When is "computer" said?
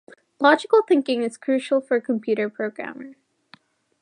2.01-2.49